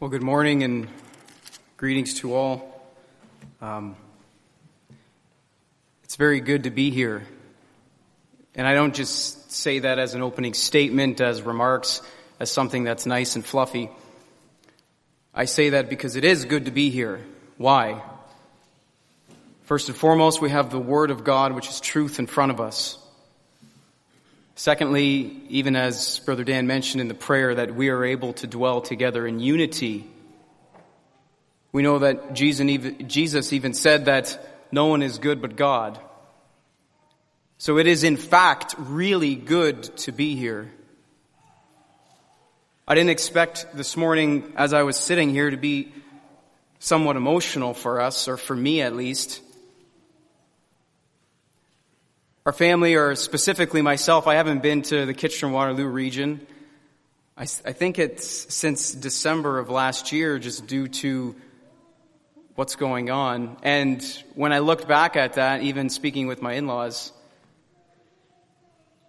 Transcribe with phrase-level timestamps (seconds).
[0.00, 0.86] Well, good morning and
[1.76, 2.86] greetings to all.
[3.60, 3.96] Um,
[6.04, 7.26] it's very good to be here.
[8.54, 12.00] And I don't just say that as an opening statement, as remarks,
[12.38, 13.90] as something that's nice and fluffy.
[15.34, 17.20] I say that because it is good to be here.
[17.56, 18.00] Why?
[19.64, 22.60] First and foremost, we have the Word of God, which is truth in front of
[22.60, 22.98] us.
[24.58, 28.80] Secondly, even as Brother Dan mentioned in the prayer, that we are able to dwell
[28.80, 30.04] together in unity.
[31.70, 36.00] We know that Jesus even said that no one is good but God.
[37.58, 40.68] So it is in fact really good to be here.
[42.88, 45.92] I didn't expect this morning, as I was sitting here, to be
[46.80, 49.40] somewhat emotional for us, or for me at least.
[52.46, 56.46] Our family, or specifically myself, I haven't been to the Kitchener Waterloo region.
[57.36, 61.36] I, I think it's since December of last year, just due to
[62.54, 63.58] what's going on.
[63.62, 64.02] And
[64.34, 67.12] when I looked back at that, even speaking with my in-laws,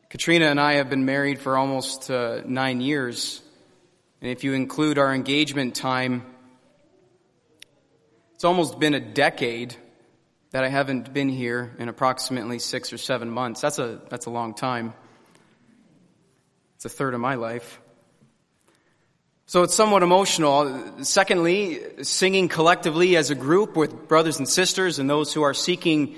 [0.09, 3.41] Katrina and I have been married for almost uh, nine years.
[4.21, 6.25] And if you include our engagement time,
[8.33, 9.75] it's almost been a decade
[10.51, 13.61] that I haven't been here in approximately six or seven months.
[13.61, 14.93] That's a, that's a long time.
[16.75, 17.79] It's a third of my life.
[19.45, 21.03] So it's somewhat emotional.
[21.03, 26.15] Secondly, singing collectively as a group with brothers and sisters and those who are seeking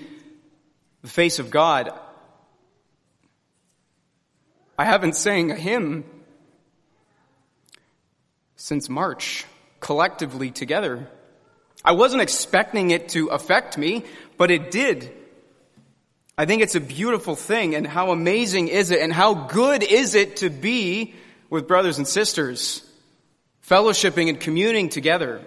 [1.02, 1.92] the face of God.
[4.78, 6.04] I haven't sang a hymn
[8.56, 9.46] since March,
[9.80, 11.08] collectively together.
[11.84, 14.04] I wasn't expecting it to affect me,
[14.38, 15.12] but it did.
[16.38, 20.16] I think it's a beautiful thing, and how amazing is it, and how good is
[20.16, 21.14] it to be
[21.50, 22.88] with brothers and sisters,
[23.68, 25.42] fellowshipping and communing together.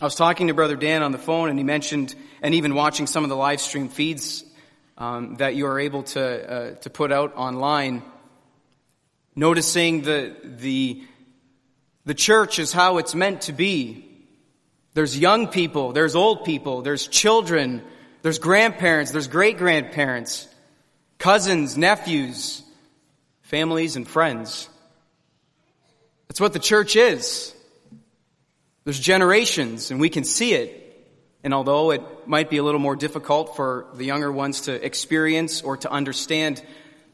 [0.00, 3.06] I was talking to Brother Dan on the phone, and he mentioned, and even watching
[3.06, 4.44] some of the live stream feeds
[4.96, 8.02] um, that you are able to uh, to put out online,
[9.36, 11.02] noticing the the
[12.04, 14.07] the church is how it's meant to be.
[14.98, 17.84] There's young people, there's old people, there's children,
[18.22, 20.48] there's grandparents, there's great grandparents,
[21.18, 22.64] cousins, nephews,
[23.42, 24.68] families, and friends.
[26.26, 27.54] That's what the church is.
[28.82, 31.06] There's generations, and we can see it.
[31.44, 35.62] And although it might be a little more difficult for the younger ones to experience
[35.62, 36.60] or to understand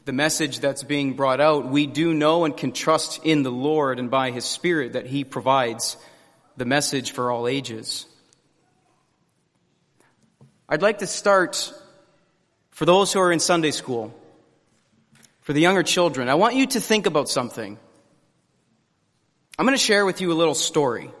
[0.05, 3.99] the message that's being brought out, we do know and can trust in the Lord
[3.99, 5.97] and by His Spirit that He provides
[6.57, 8.05] the message for all ages.
[10.67, 11.73] I'd like to start
[12.71, 14.13] for those who are in Sunday school,
[15.41, 16.27] for the younger children.
[16.27, 17.77] I want you to think about something.
[19.57, 21.11] I'm going to share with you a little story.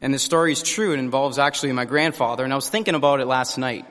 [0.00, 0.92] And the story is true.
[0.92, 3.86] It involves actually my grandfather, and I was thinking about it last night.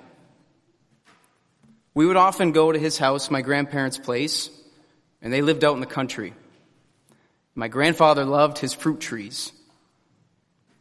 [1.93, 4.49] We would often go to his house, my grandparents' place,
[5.21, 6.33] and they lived out in the country.
[7.53, 9.51] My grandfather loved his fruit trees.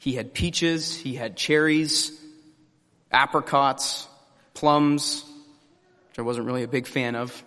[0.05, 2.13] He had peaches, he had cherries,
[3.11, 4.07] apricots,
[4.53, 5.25] plums,
[6.11, 7.43] which I wasn't really a big fan of.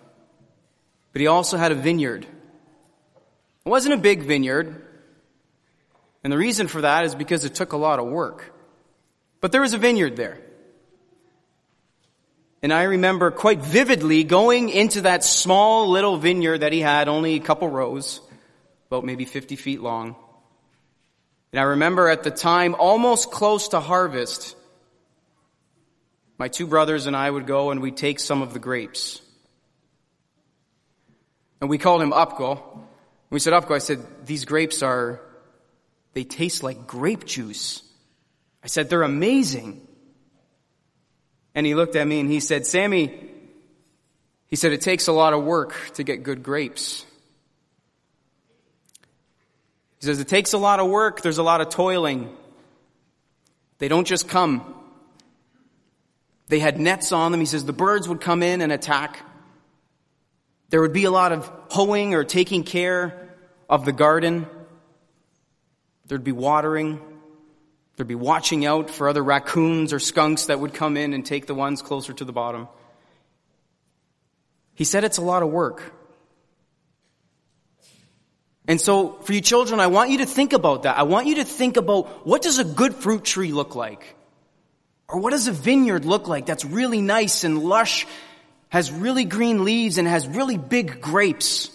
[1.12, 2.24] But he also had a vineyard.
[2.24, 4.84] It wasn't a big vineyard,
[6.24, 8.52] and the reason for that is because it took a lot of work.
[9.40, 10.40] But there was a vineyard there.
[12.60, 17.36] And I remember quite vividly going into that small little vineyard that he had, only
[17.36, 18.20] a couple rows,
[18.88, 20.16] about maybe 50 feet long.
[21.52, 24.54] And I remember at the time, almost close to harvest,
[26.36, 29.20] my two brothers and I would go and we'd take some of the grapes.
[31.60, 32.62] And we called him Upko.
[33.30, 35.20] We said, Upko, I said, these grapes are,
[36.12, 37.82] they taste like grape juice.
[38.62, 39.86] I said, they're amazing.
[41.54, 43.30] And he looked at me and he said, Sammy,
[44.46, 47.04] he said, it takes a lot of work to get good grapes.
[50.00, 51.22] He says, it takes a lot of work.
[51.22, 52.34] There's a lot of toiling.
[53.78, 54.74] They don't just come.
[56.48, 57.40] They had nets on them.
[57.40, 59.20] He says the birds would come in and attack.
[60.70, 63.28] There would be a lot of hoeing or taking care
[63.68, 64.46] of the garden.
[66.06, 67.00] There'd be watering.
[67.96, 71.46] There'd be watching out for other raccoons or skunks that would come in and take
[71.46, 72.68] the ones closer to the bottom.
[74.74, 75.92] He said it's a lot of work.
[78.68, 80.98] And so for you children, I want you to think about that.
[80.98, 84.14] I want you to think about what does a good fruit tree look like?
[85.08, 88.06] Or what does a vineyard look like that's really nice and lush,
[88.68, 91.68] has really green leaves and has really big grapes?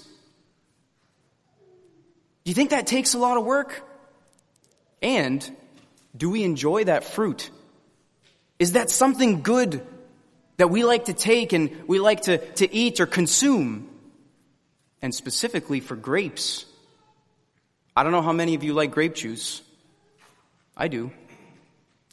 [2.43, 3.81] Do you think that takes a lot of work?
[5.01, 5.43] And
[6.15, 7.49] do we enjoy that fruit?
[8.59, 9.83] Is that something good
[10.57, 13.89] that we like to take and we like to, to eat or consume?
[15.01, 16.65] And specifically for grapes.
[17.95, 19.61] I don't know how many of you like grape juice.
[20.75, 21.11] I do.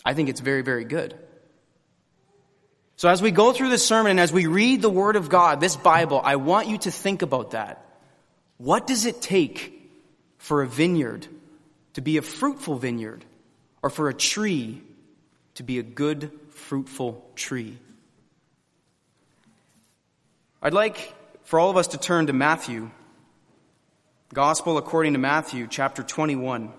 [0.04, 1.18] I think it's very, very good.
[2.96, 5.58] So as we go through this sermon and as we read the Word of God,
[5.60, 7.82] this Bible, I want you to think about that.
[8.58, 9.90] What does it take
[10.36, 11.26] for a vineyard
[11.94, 13.24] to be a fruitful vineyard
[13.82, 14.82] or for a tree
[15.54, 17.78] to be a good, fruitful tree?
[20.60, 22.90] I'd like for all of us to turn to Matthew,
[24.32, 26.72] Gospel according to Matthew, chapter 21.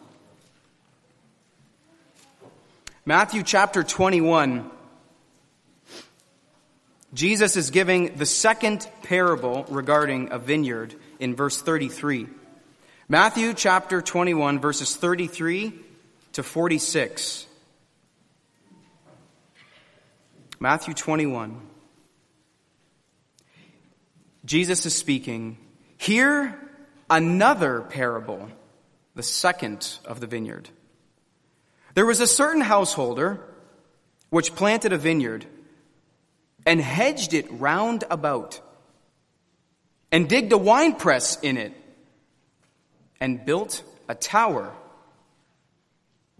[3.06, 4.72] Matthew chapter 21.
[7.14, 12.30] Jesus is giving the second parable regarding a vineyard in verse 33.
[13.10, 15.74] Matthew chapter 21 verses 33
[16.32, 17.46] to 46.
[20.58, 21.60] Matthew 21.
[24.46, 25.58] Jesus is speaking.
[25.98, 26.58] Hear
[27.12, 28.50] another parable,
[29.16, 30.70] the second of the vineyard.
[31.94, 33.42] There was a certain householder
[34.30, 35.46] which planted a vineyard
[36.66, 38.62] and hedged it round about,
[40.12, 41.74] and digged a winepress in it,
[43.20, 44.74] and built a tower,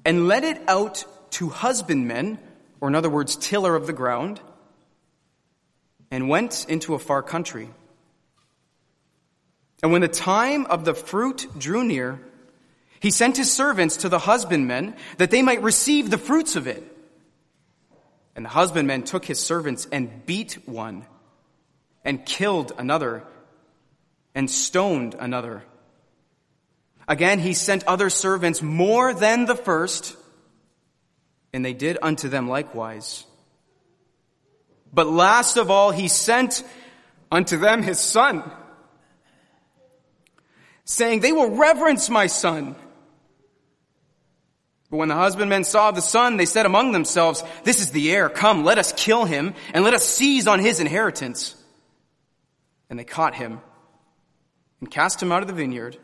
[0.06, 2.40] and let it out to husbandmen,
[2.80, 4.40] or in other words, tiller of the ground,
[6.12, 7.70] and went into a far country.
[9.82, 12.20] And when the time of the fruit drew near,
[13.00, 16.84] he sent his servants to the husbandmen that they might receive the fruits of it.
[18.36, 21.06] And the husbandman took his servants and beat one,
[22.06, 23.24] and killed another,
[24.36, 25.64] and stoned another.
[27.08, 30.16] Again, he sent other servants more than the first,
[31.52, 33.26] and they did unto them likewise.
[34.94, 36.64] But last of all, he sent
[37.32, 38.50] unto them his son,
[40.86, 42.76] saying, They will reverence my son.
[44.90, 48.30] But when the husbandmen saw the son, they said among themselves, This is the heir.
[48.30, 51.56] Come, let us kill him, and let us seize on his inheritance.
[52.90, 53.62] And they caught him,
[54.82, 55.98] and cast him out of the vineyard,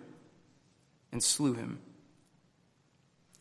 [1.12, 1.80] and slew him.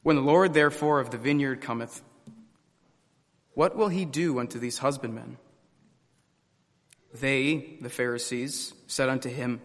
[0.02, 2.02] When the Lord therefore of the vineyard cometh,
[3.54, 5.38] what will he do unto these husbandmen?
[7.14, 9.60] They, the Pharisees, said unto him,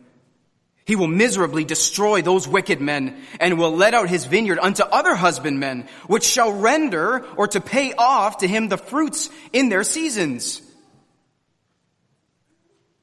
[0.85, 5.15] he will miserably destroy those wicked men and will let out his vineyard unto other
[5.15, 10.61] husbandmen, which shall render or to pay off to him the fruits in their seasons.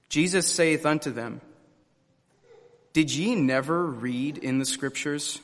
[0.08, 1.40] Jesus saith unto them,
[2.92, 5.40] Did ye never read in the scriptures?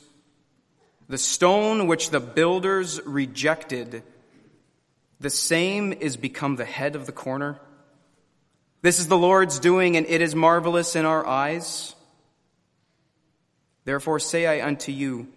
[1.07, 4.01] The stone which the builders rejected,
[5.19, 7.59] the same is become the head of the corner.
[8.81, 11.95] This is the Lord's doing, and it is marvelous in our eyes.
[13.85, 15.27] Therefore say I unto you,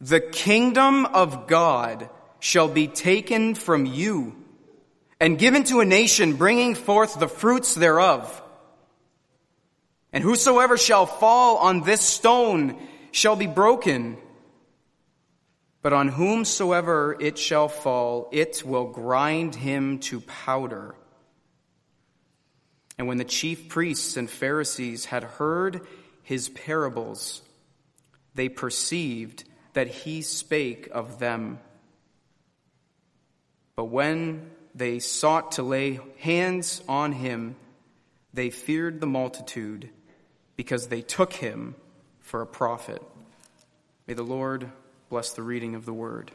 [0.00, 2.08] the kingdom of God
[2.38, 4.36] shall be taken from you
[5.20, 8.42] and given to a nation bringing forth the fruits thereof.
[10.12, 12.80] And whosoever shall fall on this stone
[13.12, 14.16] shall be broken.
[15.82, 20.94] But on whomsoever it shall fall, it will grind him to powder.
[22.98, 25.86] And when the chief priests and Pharisees had heard
[26.30, 27.42] his parables,
[28.36, 31.58] they perceived that he spake of them.
[33.74, 37.56] But when they sought to lay hands on him,
[38.32, 39.90] they feared the multitude
[40.54, 41.74] because they took him
[42.20, 43.02] for a prophet.
[44.06, 44.70] May the Lord
[45.08, 46.30] bless the reading of the word.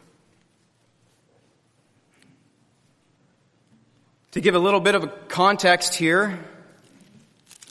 [4.31, 6.37] To give a little bit of a context here,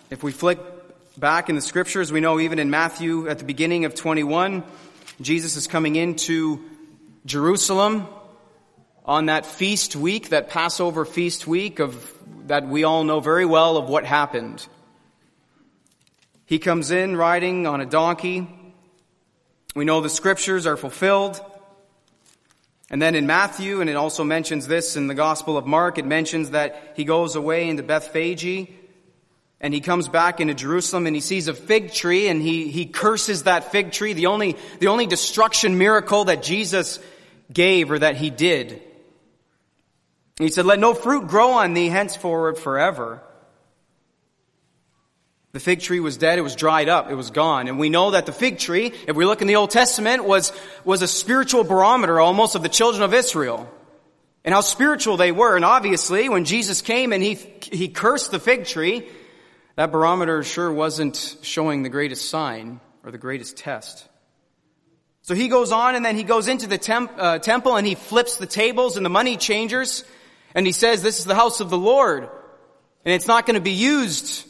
[0.09, 0.59] if we flick
[1.17, 4.65] back in the scriptures, we know even in Matthew at the beginning of 21,
[5.21, 6.65] Jesus is coming into
[7.25, 8.07] Jerusalem
[9.05, 12.11] on that feast week, that Passover feast week of
[12.47, 14.67] that we all know very well of what happened.
[16.47, 18.49] He comes in riding on a donkey.
[19.75, 21.41] We know the scriptures are fulfilled.
[22.91, 26.05] And then in Matthew, and it also mentions this in the Gospel of Mark, it
[26.05, 28.69] mentions that he goes away into Bethphage
[29.65, 32.85] and he comes back into Jerusalem and he sees a fig tree and he, he
[32.85, 36.99] curses that fig tree, the only, the only destruction miracle that Jesus
[37.51, 38.83] gave or that he did.
[40.39, 43.23] He said, let no fruit grow on thee henceforward forever.
[45.53, 47.67] The fig tree was dead, it was dried up, it was gone.
[47.67, 50.53] And we know that the fig tree, if we look in the Old Testament, was,
[50.85, 53.67] was a spiritual barometer almost of the children of Israel.
[54.45, 55.57] And how spiritual they were.
[55.57, 59.09] And obviously, when Jesus came and he, he cursed the fig tree,
[59.77, 64.07] that barometer sure wasn't showing the greatest sign or the greatest test.
[65.23, 67.95] So he goes on and then he goes into the temp, uh, temple and he
[67.95, 70.05] flips the tables and the money changers
[70.55, 72.25] and he says, this is the house of the Lord
[73.05, 74.47] and it's not going to be used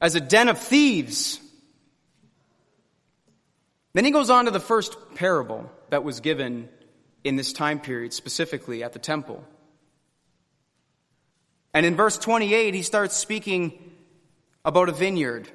[0.00, 1.40] as a den of thieves.
[3.94, 6.68] Then he goes on to the first parable that was given
[7.24, 9.44] in this time period, specifically at the temple.
[11.74, 13.87] And in verse 28, he starts speaking
[14.68, 15.48] about a vineyard.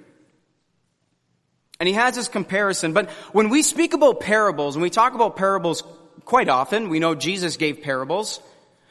[1.79, 2.93] And he has this comparison.
[2.93, 5.84] But when we speak about parables, and we talk about parables
[6.25, 8.41] quite often, we know Jesus gave parables,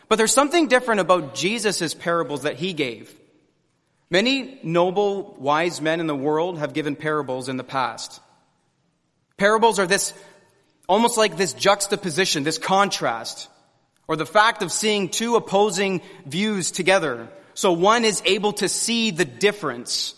[0.08, 3.12] but there's something different about Jesus' parables that he gave.
[4.10, 8.20] Many noble, wise men in the world have given parables in the past.
[9.38, 10.12] Parables are this,
[10.88, 13.48] almost like this juxtaposition, this contrast,
[14.06, 17.28] or the fact of seeing two opposing views together.
[17.54, 20.14] So one is able to see the difference.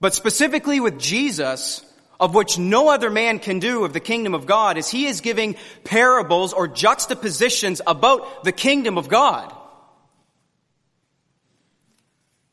[0.00, 1.84] But specifically with Jesus,
[2.20, 5.20] of which no other man can do of the kingdom of God, is he is
[5.20, 9.54] giving parables or juxtapositions about the kingdom of God.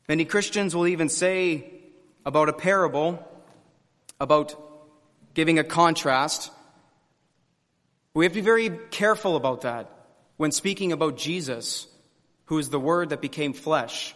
[0.08, 1.70] Many Christians will even say
[2.26, 3.26] about a parable,
[4.20, 4.54] about
[5.32, 6.50] giving a contrast.
[8.12, 9.90] We have to be very careful about that
[10.36, 11.86] when speaking about Jesus,
[12.46, 14.14] who is the Word that became flesh.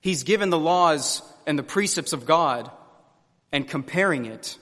[0.00, 2.70] He's given the laws and the precepts of God
[3.52, 4.56] and comparing it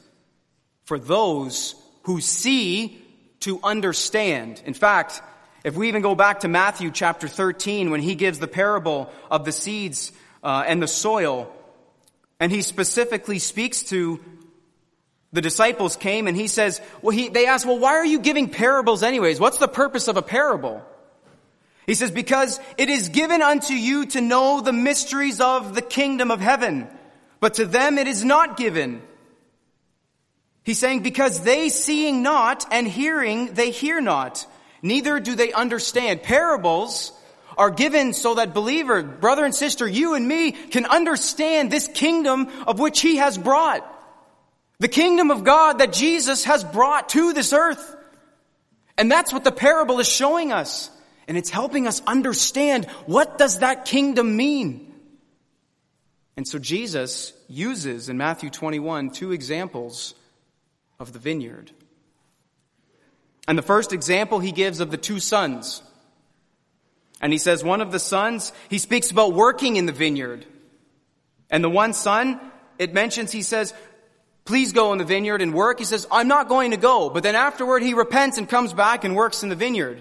[0.84, 3.00] for those who see
[3.40, 4.62] to understand.
[4.64, 5.22] In fact,
[5.64, 9.44] if we even go back to Matthew chapter 13, when he gives the parable of
[9.44, 10.12] the seeds
[10.42, 11.52] uh, and the soil,
[12.40, 14.20] and he specifically speaks to
[15.32, 18.48] the disciples came and he says, well, he, they asked, well, why are you giving
[18.48, 19.38] parables anyways?
[19.38, 20.82] What's the purpose of a parable?
[21.88, 26.30] He says, because it is given unto you to know the mysteries of the kingdom
[26.30, 26.86] of heaven,
[27.40, 29.02] but to them it is not given.
[30.62, 34.46] He's saying, because they seeing not and hearing, they hear not
[34.82, 36.22] neither do they understand.
[36.22, 37.12] Parables
[37.56, 42.48] are given so that believer, brother and sister, you and me can understand this kingdom
[42.66, 43.84] of which he has brought.
[44.78, 47.96] The kingdom of God that Jesus has brought to this earth.
[48.96, 50.90] And that's what the parable is showing us.
[51.28, 54.94] And it's helping us understand what does that kingdom mean?
[56.38, 60.14] And so Jesus uses in Matthew 21 two examples
[60.98, 61.70] of the vineyard.
[63.46, 65.82] And the first example he gives of the two sons.
[67.20, 70.46] And he says one of the sons, he speaks about working in the vineyard.
[71.50, 72.40] And the one son,
[72.78, 73.74] it mentions, he says,
[74.44, 75.78] please go in the vineyard and work.
[75.78, 77.10] He says, I'm not going to go.
[77.10, 80.00] But then afterward he repents and comes back and works in the vineyard.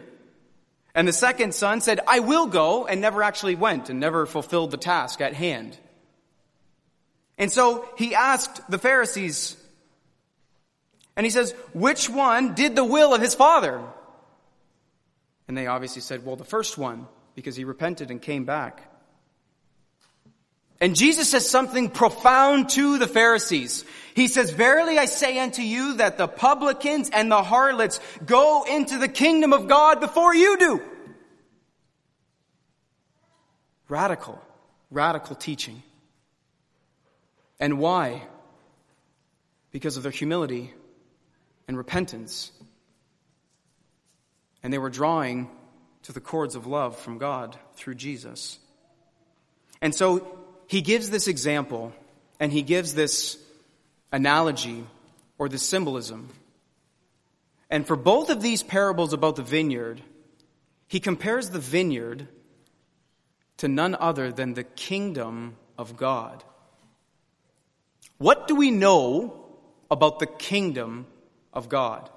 [0.98, 4.72] And the second son said, I will go and never actually went and never fulfilled
[4.72, 5.77] the task at hand.
[7.38, 9.56] And so he asked the Pharisees,
[11.16, 13.80] and he says, which one did the will of his father?
[15.48, 18.87] And they obviously said, well, the first one, because he repented and came back.
[20.80, 23.84] And Jesus says something profound to the Pharisees.
[24.16, 28.98] He says, Verily I say unto you that the publicans and the harlots go into
[28.98, 30.82] the kingdom of God before you do.
[33.90, 34.40] Radical,
[34.92, 35.82] radical teaching.
[37.60, 38.24] And why?
[39.72, 40.74] Because of their humility
[41.68, 42.52] and repentance.
[44.62, 45.50] And they were drawing
[46.04, 48.60] to the cords of love from God through Jesus.
[49.82, 51.94] And so he gives this example
[52.40, 53.38] and he gives this
[54.12, 54.86] analogy
[55.38, 56.30] or this symbolism.
[57.70, 60.02] And for both of these parables about the vineyard,
[60.88, 62.28] he compares the vineyard
[63.58, 66.44] to none other than the kingdom of God.
[68.18, 69.48] What do we know
[69.90, 71.08] about the kingdom
[71.54, 72.10] of God.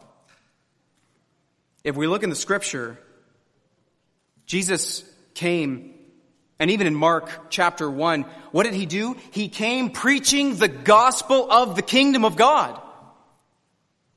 [1.84, 2.98] If we look in the scripture,
[4.46, 5.04] Jesus
[5.34, 5.94] came,
[6.60, 9.16] and even in Mark chapter 1, what did he do?
[9.30, 12.78] He came preaching the gospel of the kingdom of God.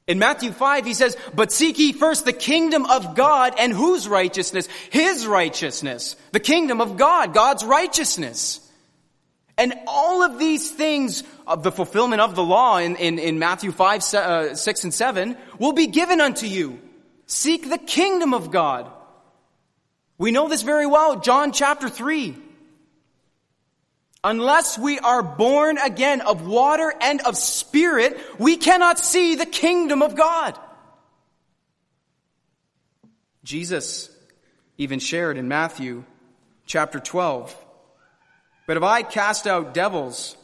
[0.07, 4.09] In Matthew 5, he says, But seek ye first the kingdom of God and whose
[4.09, 4.67] righteousness?
[4.89, 6.17] His righteousness.
[6.33, 8.59] The kingdom of God, God's righteousness.
[9.57, 13.71] And all of these things of the fulfillment of the law in, in, in Matthew
[13.71, 16.81] 5, uh, 6, and 7 will be given unto you.
[17.25, 18.91] Seek the kingdom of God.
[20.23, 21.19] We know this very well.
[21.19, 22.33] John chapter 3.
[24.23, 30.01] Unless we are born again of water and of spirit, we cannot see the kingdom
[30.01, 30.57] of God.
[33.43, 34.09] Jesus
[34.77, 36.05] even shared in Matthew
[36.65, 37.53] chapter 12.
[38.65, 40.37] But if I cast out devils,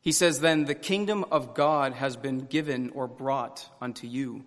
[0.00, 4.46] he says, then the kingdom of God has been given or brought unto you.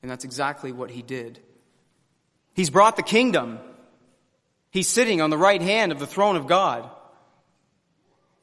[0.00, 1.40] And that's exactly what he did.
[2.56, 3.60] He's brought the kingdom.
[4.70, 6.90] He's sitting on the right hand of the throne of God.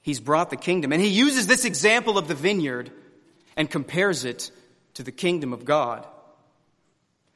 [0.03, 0.91] He's brought the kingdom.
[0.91, 2.91] And he uses this example of the vineyard
[3.57, 4.51] and compares it
[4.93, 6.05] to the kingdom of God.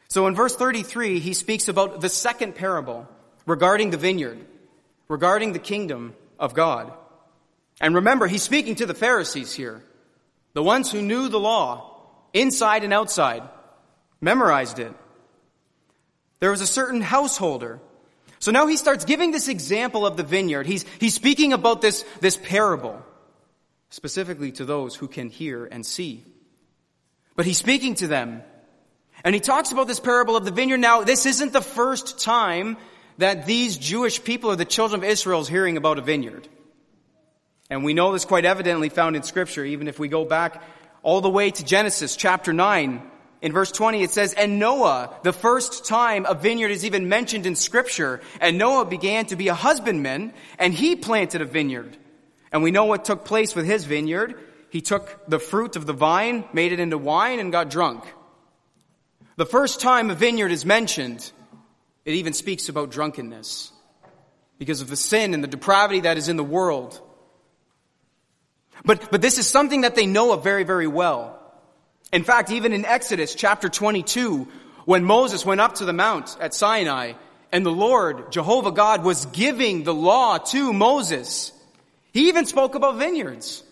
[0.08, 3.08] So in verse 33, he speaks about the second parable
[3.48, 4.40] regarding the vineyard,
[5.08, 6.94] regarding the kingdom of God.
[7.82, 9.84] And remember, he's speaking to the Pharisees here,
[10.54, 12.02] the ones who knew the law,
[12.34, 13.42] inside and outside,
[14.22, 14.94] memorized it.
[16.40, 17.80] There was a certain householder
[18.40, 20.68] so now he starts giving this example of the vineyard.
[20.68, 23.04] He's, he's speaking about this, this parable,
[23.90, 26.24] specifically to those who can hear and see.
[27.36, 28.44] But he's speaking to them.
[29.24, 30.78] And he talks about this parable of the vineyard.
[30.78, 32.78] Now, this isn't the first time
[33.18, 36.48] that these Jewish people or the children of Israel is hearing about a vineyard.
[37.70, 40.62] And we know this quite evidently found in scripture, even if we go back
[41.02, 43.02] all the way to Genesis chapter 9,
[43.42, 47.46] in verse 20 it says, And Noah, the first time a vineyard is even mentioned
[47.46, 51.98] in scripture, and Noah began to be a husbandman, and he planted a vineyard.
[52.52, 54.36] And we know what took place with his vineyard.
[54.70, 58.04] He took the fruit of the vine, made it into wine, and got drunk.
[59.36, 61.32] The first time a vineyard is mentioned,
[62.06, 63.72] it even speaks about drunkenness
[64.58, 67.00] because of the sin and the depravity that is in the world.
[68.84, 71.37] But, but this is something that they know of very, very well.
[72.12, 74.48] In fact, even in Exodus chapter 22,
[74.86, 77.14] when Moses went up to the mount at Sinai,
[77.52, 81.52] and the Lord, Jehovah God, was giving the law to Moses,
[82.14, 83.64] he even spoke about vineyards.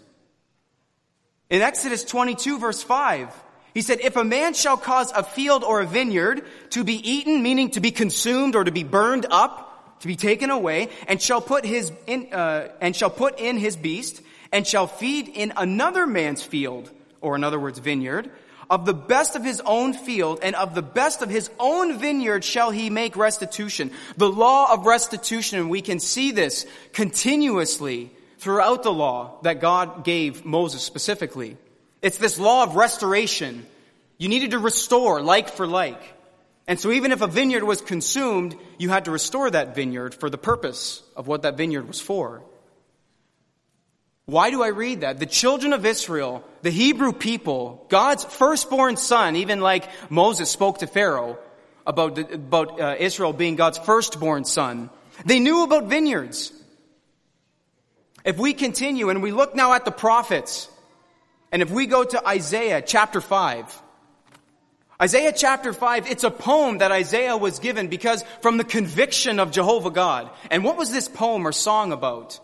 [1.49, 3.29] In Exodus 22 verse 5,
[3.73, 7.43] he said, If a man shall cause a field or a vineyard to be eaten,
[7.43, 11.41] meaning to be consumed or to be burned up, to be taken away, and shall
[11.41, 14.21] put his in, uh, and shall put in his beast,
[14.51, 16.89] and shall feed in another man's field,
[17.21, 18.29] or in other words, vineyard,
[18.69, 22.43] of the best of his own field and of the best of his own vineyard
[22.43, 23.91] shall he make restitution.
[24.17, 30.03] The law of restitution, and we can see this continuously throughout the law that God
[30.03, 31.57] gave Moses specifically.
[32.01, 33.65] It's this law of restoration.
[34.17, 36.01] You needed to restore like for like.
[36.67, 40.29] And so even if a vineyard was consumed, you had to restore that vineyard for
[40.29, 42.41] the purpose of what that vineyard was for.
[44.25, 45.19] Why do I read that?
[45.19, 50.87] The children of Israel, the Hebrew people, God's firstborn son, even like Moses spoke to
[50.87, 51.37] Pharaoh
[51.85, 54.89] about, about uh, Israel being God's firstborn son,
[55.25, 56.51] they knew about vineyards.
[58.23, 60.67] If we continue and we look now at the prophets,
[61.51, 63.83] and if we go to Isaiah chapter 5,
[64.99, 69.51] Isaiah chapter 5, it's a poem that Isaiah was given because from the conviction of
[69.51, 70.31] Jehovah God.
[70.49, 72.39] And what was this poem or song about?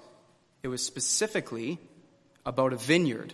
[0.64, 1.80] It was specifically
[2.46, 3.34] about a vineyard.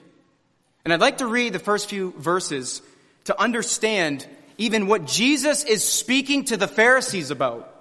[0.84, 2.82] And I'd like to read the first few verses
[3.26, 4.26] to understand
[4.58, 7.74] even what Jesus is speaking to the Pharisees about.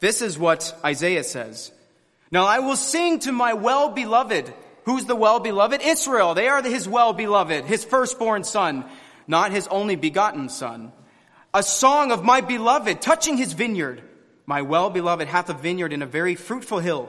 [0.00, 1.72] This is what Isaiah says.
[2.30, 4.52] Now I will sing to my well-beloved.
[4.84, 5.80] Who's the well-beloved?
[5.82, 6.34] Israel.
[6.34, 8.84] They are his well-beloved, his firstborn son,
[9.26, 10.92] not his only begotten son.
[11.52, 14.02] A song of my beloved touching his vineyard.
[14.46, 17.08] My well-beloved hath a vineyard in a very fruitful hill.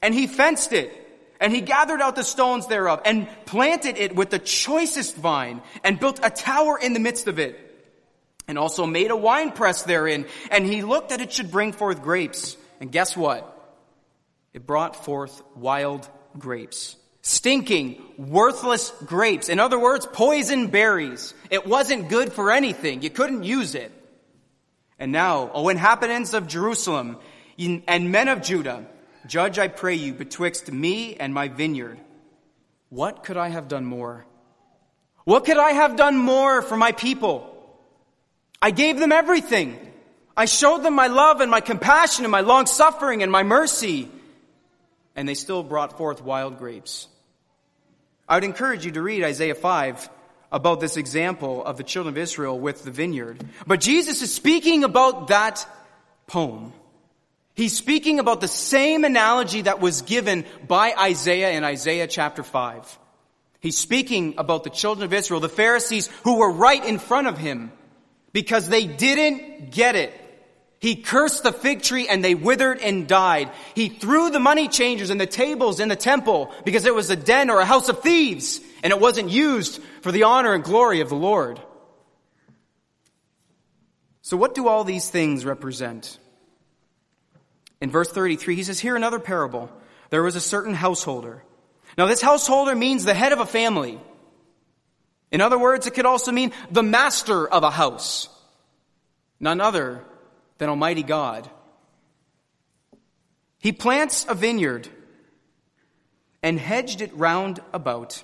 [0.00, 1.01] And he fenced it
[1.42, 5.98] and he gathered out the stones thereof and planted it with the choicest vine and
[5.98, 7.58] built a tower in the midst of it
[8.46, 10.26] and also made a winepress therein.
[10.52, 12.56] And he looked that it should bring forth grapes.
[12.80, 13.48] And guess what?
[14.52, 16.94] It brought forth wild grapes.
[17.22, 19.48] Stinking, worthless grapes.
[19.48, 21.34] In other words, poison berries.
[21.50, 23.02] It wasn't good for anything.
[23.02, 23.90] You couldn't use it.
[24.96, 27.16] And now, O inhabitants of Jerusalem
[27.58, 28.86] and men of Judah,
[29.26, 31.98] Judge, I pray you, betwixt me and my vineyard.
[32.88, 34.26] What could I have done more?
[35.24, 37.48] What could I have done more for my people?
[38.60, 39.78] I gave them everything.
[40.36, 44.08] I showed them my love and my compassion and my long suffering and my mercy.
[45.14, 47.06] And they still brought forth wild grapes.
[48.28, 50.08] I would encourage you to read Isaiah 5
[50.50, 53.44] about this example of the children of Israel with the vineyard.
[53.66, 55.66] But Jesus is speaking about that
[56.26, 56.72] poem.
[57.54, 62.98] He's speaking about the same analogy that was given by Isaiah in Isaiah chapter 5.
[63.60, 67.38] He's speaking about the children of Israel, the Pharisees who were right in front of
[67.38, 67.70] him
[68.32, 70.18] because they didn't get it.
[70.80, 73.52] He cursed the fig tree and they withered and died.
[73.76, 77.14] He threw the money changers and the tables in the temple because it was a
[77.14, 81.00] den or a house of thieves and it wasn't used for the honor and glory
[81.00, 81.60] of the Lord.
[84.22, 86.18] So what do all these things represent?
[87.82, 89.68] In verse 33, he says, here another parable.
[90.10, 91.42] There was a certain householder.
[91.98, 94.00] Now this householder means the head of a family.
[95.32, 98.28] In other words, it could also mean the master of a house.
[99.40, 100.04] None other
[100.58, 101.50] than Almighty God.
[103.58, 104.88] He plants a vineyard
[106.40, 108.22] and hedged it round about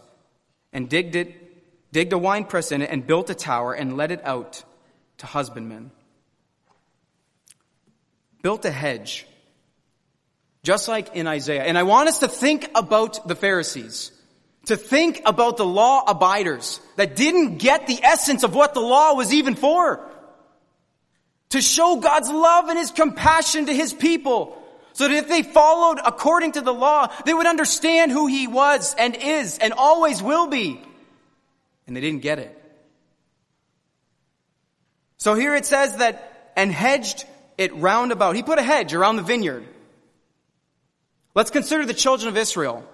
[0.73, 1.35] and digged it,
[1.91, 4.63] digged a winepress in it and built a tower and let it out
[5.17, 5.91] to husbandmen.
[8.41, 9.27] Built a hedge,
[10.63, 11.65] just like in Isaiah.
[11.65, 14.13] And I want us to think about the Pharisees,
[14.67, 19.15] to think about the law abiders that didn't get the essence of what the law
[19.15, 20.05] was even for
[21.51, 24.55] to show God's love and His compassion to His people.
[24.93, 28.95] So that if they followed according to the law, they would understand who He was
[28.99, 30.83] and is and always will be.
[31.87, 32.55] And they didn't get it.
[35.19, 37.25] So here it says that, and hedged
[37.57, 38.37] it round about.
[38.37, 39.65] He put a hedge around the vineyard.
[41.39, 42.85] Let's consider the children of Israel.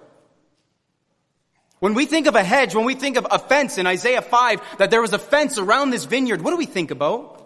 [1.79, 4.77] When we think of a hedge, when we think of a fence in Isaiah 5,
[4.77, 7.43] that there was a fence around this vineyard, what do we think about?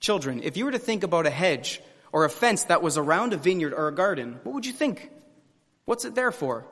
[0.00, 3.34] Children, if you were to think about a hedge or a fence that was around
[3.34, 5.10] a vineyard or a garden, what would you think?
[5.84, 6.64] What's it there for?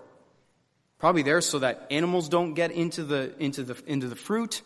[0.98, 4.62] Probably there so that animals don't get into the, into the, into the fruit.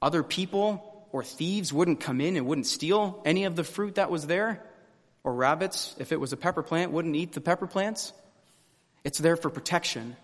[0.00, 4.08] Other people or thieves wouldn't come in and wouldn't steal any of the fruit that
[4.08, 4.62] was there.
[5.24, 8.12] Or rabbits, if it was a pepper plant, wouldn't eat the pepper plants.
[9.04, 10.16] It's there for protection.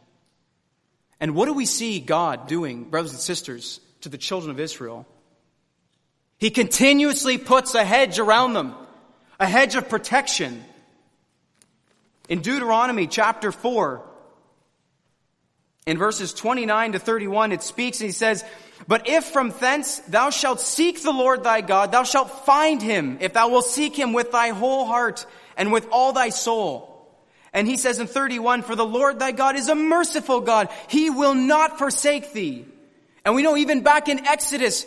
[1.20, 5.06] And what do we see God doing, brothers and sisters, to the children of Israel?
[6.38, 8.74] He continuously puts a hedge around them,
[9.38, 10.64] a hedge of protection.
[12.28, 14.02] In Deuteronomy chapter 4,
[15.86, 18.44] in verses 29 to 31, it speaks and he says,
[18.88, 23.18] But if from thence thou shalt seek the Lord thy God, thou shalt find him,
[23.20, 26.90] if thou wilt seek him with thy whole heart and with all thy soul.
[27.52, 30.70] And he says in 31, For the Lord thy God is a merciful God.
[30.88, 32.64] He will not forsake thee.
[33.24, 34.86] And we know even back in Exodus,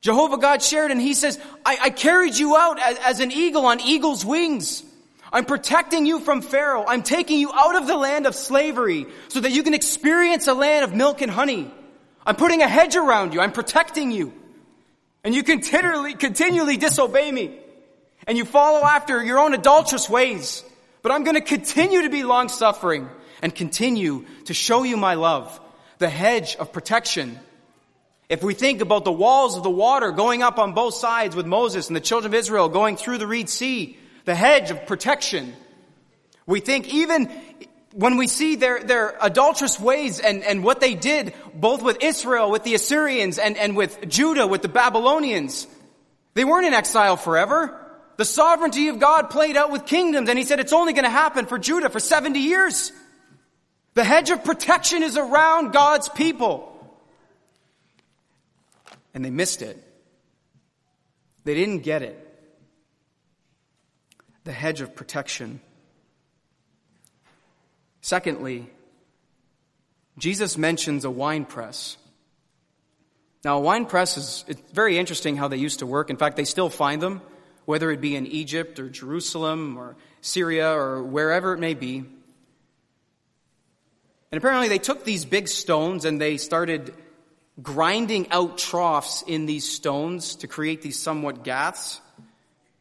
[0.00, 3.66] Jehovah God shared and he says, I, I carried you out as, as an eagle
[3.66, 4.84] on eagle's wings.
[5.34, 6.84] I'm protecting you from Pharaoh.
[6.86, 10.54] I'm taking you out of the land of slavery so that you can experience a
[10.54, 11.68] land of milk and honey.
[12.24, 13.40] I'm putting a hedge around you.
[13.40, 14.32] I'm protecting you.
[15.24, 17.58] And you continually, continually disobey me.
[18.28, 20.62] And you follow after your own adulterous ways.
[21.02, 23.08] But I'm going to continue to be long suffering
[23.42, 25.60] and continue to show you my love.
[25.98, 27.40] The hedge of protection
[28.28, 31.44] if we think about the walls of the water going up on both sides with
[31.44, 35.54] Moses and the children of Israel going through the Reed Sea, the hedge of protection,
[36.46, 37.30] we think even
[37.92, 42.50] when we see their, their adulterous ways and, and what they did both with Israel,
[42.50, 45.66] with the Assyrians, and, and with Judah, with the Babylonians,
[46.34, 47.80] they weren't in exile forever.
[48.16, 51.10] The sovereignty of God played out with kingdoms, and he said it's only going to
[51.10, 52.92] happen for Judah for 70 years.
[53.94, 56.74] The hedge of protection is around God's people
[59.14, 59.80] and they missed it.
[61.44, 62.20] They didn't get it.
[64.44, 65.60] The hedge of protection.
[68.02, 68.68] Secondly,
[70.18, 71.96] Jesus mentions a wine press.
[73.44, 76.10] Now, a wine press is it's very interesting how they used to work.
[76.10, 77.20] In fact, they still find them,
[77.64, 81.96] whether it be in Egypt or Jerusalem or Syria or wherever it may be.
[81.96, 81.98] And
[84.38, 86.94] apparently, they took these big stones and they started
[87.62, 92.00] grinding out troughs in these stones to create these somewhat gaths.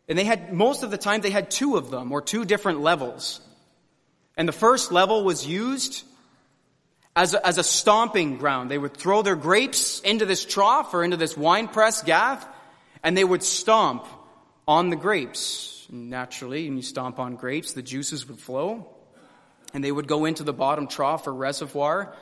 [0.08, 2.82] And they had, most of the time, they had two of them, or two different
[2.82, 3.40] levels.
[4.36, 6.04] And the first level was used
[7.16, 8.70] as a, as a stomping ground.
[8.70, 12.46] They would throw their grapes into this trough or into this wine press gath,
[13.02, 14.06] and they would stomp
[14.68, 15.88] on the grapes.
[15.90, 18.88] Naturally, when you stomp on grapes, the juices would flow,
[19.74, 22.16] and they would go into the bottom trough or reservoir,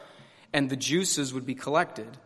[0.54, 2.18] and the juices would be collected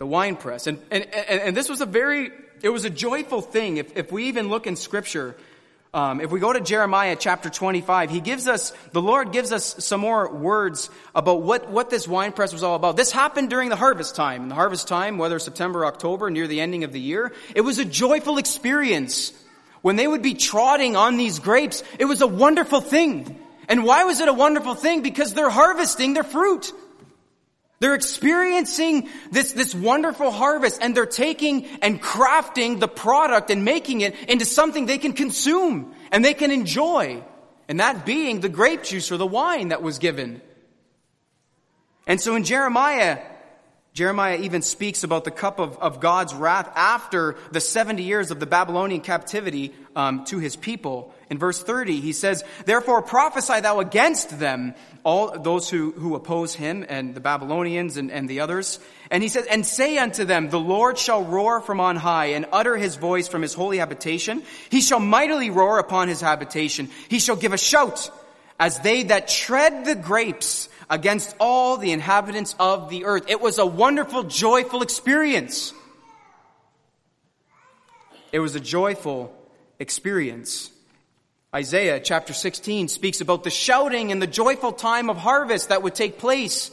[0.00, 0.66] the wine press.
[0.66, 2.30] And, and, and, and, this was a very,
[2.62, 3.76] it was a joyful thing.
[3.76, 5.36] If, if we even look in scripture,
[5.92, 9.84] um, if we go to Jeremiah chapter 25, he gives us, the Lord gives us
[9.84, 12.96] some more words about what, what this wine press was all about.
[12.96, 14.44] This happened during the harvest time.
[14.44, 17.78] In the harvest time, whether September, October, near the ending of the year, it was
[17.78, 19.32] a joyful experience.
[19.82, 23.38] When they would be trotting on these grapes, it was a wonderful thing.
[23.68, 25.02] And why was it a wonderful thing?
[25.02, 26.72] Because they're harvesting their fruit.
[27.80, 34.02] They're experiencing this, this wonderful harvest and they're taking and crafting the product and making
[34.02, 37.24] it into something they can consume and they can enjoy.
[37.68, 40.42] And that being the grape juice or the wine that was given.
[42.06, 43.18] And so in Jeremiah,
[43.92, 48.38] Jeremiah even speaks about the cup of, of God's wrath after the 70 years of
[48.38, 51.12] the Babylonian captivity um, to his people.
[51.28, 56.54] In verse 30, he says, Therefore prophesy thou against them, all those who, who oppose
[56.54, 58.78] him and the Babylonians and, and the others.
[59.10, 62.46] And he says, And say unto them, The Lord shall roar from on high and
[62.52, 64.44] utter his voice from his holy habitation.
[64.70, 66.90] He shall mightily roar upon his habitation.
[67.08, 68.08] He shall give a shout
[68.60, 73.24] as they that tread the grapes against all the inhabitants of the earth.
[73.28, 75.72] It was a wonderful, joyful experience.
[78.32, 79.32] It was a joyful
[79.78, 80.70] experience.
[81.54, 85.94] Isaiah chapter 16 speaks about the shouting and the joyful time of harvest that would
[85.94, 86.70] take place.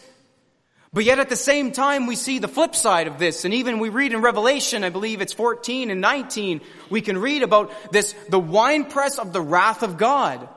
[0.94, 3.46] But yet at the same time, we see the flip side of this.
[3.46, 7.44] And even we read in Revelation, I believe it's 14 and 19, we can read
[7.44, 10.48] about this, the winepress of the wrath of God.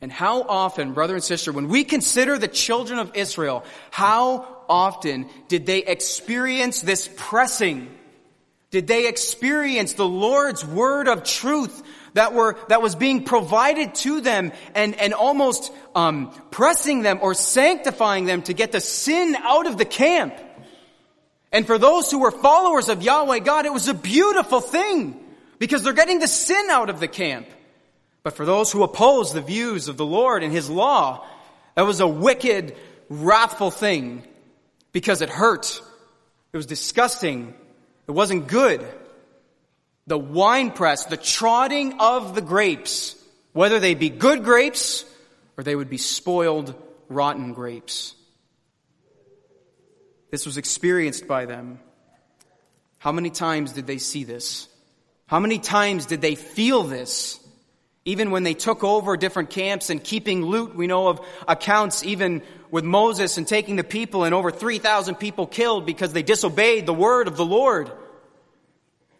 [0.00, 5.28] And how often, brother and sister, when we consider the children of Israel, how often
[5.48, 7.88] did they experience this pressing?
[8.70, 11.82] Did they experience the Lord's word of truth
[12.12, 17.32] that were, that was being provided to them and, and almost, um, pressing them or
[17.32, 20.36] sanctifying them to get the sin out of the camp?
[21.52, 25.18] And for those who were followers of Yahweh God, it was a beautiful thing
[25.58, 27.46] because they're getting the sin out of the camp.
[28.26, 31.24] But for those who oppose the views of the Lord and His law,
[31.76, 32.74] that was a wicked,
[33.08, 34.24] wrathful thing
[34.90, 35.80] because it hurt.
[36.52, 37.54] It was disgusting.
[38.08, 38.84] It wasn't good.
[40.08, 43.14] The winepress, the trotting of the grapes,
[43.52, 45.04] whether they be good grapes
[45.56, 46.74] or they would be spoiled,
[47.08, 48.12] rotten grapes.
[50.32, 51.78] This was experienced by them.
[52.98, 54.66] How many times did they see this?
[55.28, 57.38] How many times did they feel this?
[58.06, 62.40] Even when they took over different camps and keeping loot, we know of accounts even
[62.70, 66.94] with Moses and taking the people and over 3,000 people killed because they disobeyed the
[66.94, 67.90] word of the Lord.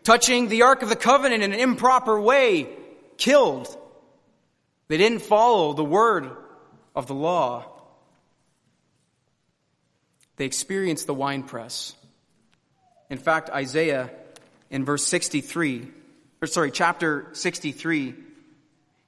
[0.04, 2.68] Touching the Ark of the Covenant in an improper way,
[3.16, 3.76] killed.
[4.86, 6.30] They didn't follow the word
[6.94, 7.64] of the law.
[10.36, 11.96] They experienced the winepress.
[13.10, 14.10] In fact, Isaiah
[14.70, 15.88] in verse 63,
[16.40, 18.14] or sorry, chapter 63,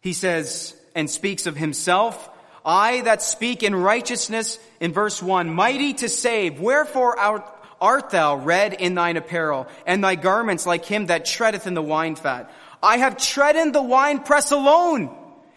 [0.08, 2.30] he says and speaks of himself,
[2.64, 8.72] I that speak in righteousness in verse 1, mighty to save, wherefore art thou red
[8.72, 12.50] in thine apparel, and thy garments like him that treadeth in the wine fat?
[12.82, 15.14] I have trodden the winepress alone,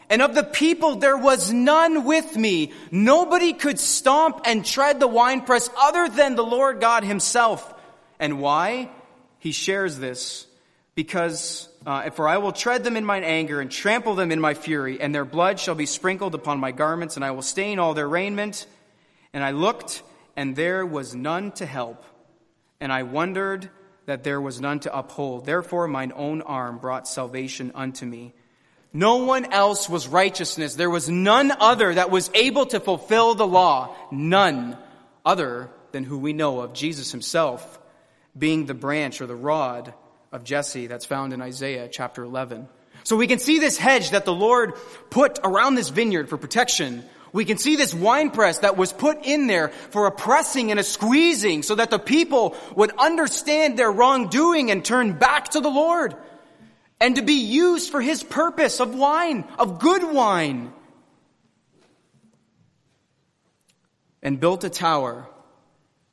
[0.09, 2.73] and of the people there was none with me.
[2.91, 7.73] Nobody could stomp and tread the winepress other than the Lord God himself.
[8.19, 8.91] And why?
[9.39, 10.45] He shares this
[10.95, 14.53] because uh, for I will tread them in mine anger and trample them in my
[14.53, 17.93] fury, and their blood shall be sprinkled upon my garments, and I will stain all
[17.93, 18.67] their raiment.
[19.33, 20.03] And I looked,
[20.35, 22.03] and there was none to help,
[22.79, 23.69] and I wondered
[24.05, 25.45] that there was none to uphold.
[25.45, 28.33] Therefore, mine own arm brought salvation unto me.
[28.93, 30.75] No one else was righteousness.
[30.75, 33.95] There was none other that was able to fulfill the law.
[34.11, 34.77] None
[35.25, 37.79] other than who we know of, Jesus himself,
[38.37, 39.93] being the branch or the rod
[40.31, 42.67] of Jesse that's found in Isaiah chapter 11.
[43.03, 44.73] So we can see this hedge that the Lord
[45.09, 47.03] put around this vineyard for protection.
[47.33, 50.83] We can see this winepress that was put in there for a pressing and a
[50.83, 56.15] squeezing so that the people would understand their wrongdoing and turn back to the Lord
[56.99, 60.71] and to be used for his purpose of wine, of good wine.
[64.21, 65.27] And built a tower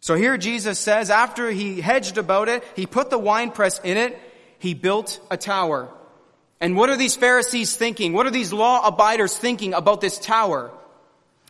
[0.01, 4.19] so here Jesus says, after he hedged about it, he put the winepress in it,
[4.59, 5.89] he built a tower.
[6.61, 8.13] And what are these Pharisees thinking?
[8.13, 10.73] What are these law abiders thinking about this tower?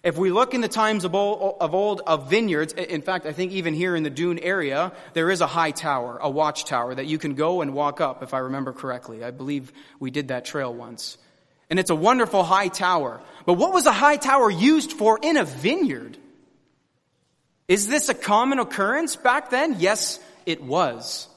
[0.04, 3.74] If we look in the times of old, of vineyards, in fact, I think even
[3.74, 7.34] here in the Doon area, there is a high tower, a watchtower that you can
[7.34, 9.24] go and walk up, if I remember correctly.
[9.24, 11.18] I believe we did that trail once.
[11.68, 13.20] And it's a wonderful high tower.
[13.44, 16.16] But what was a high tower used for in a vineyard?
[17.68, 19.76] Is this a common occurrence back then?
[19.78, 21.28] Yes, it was.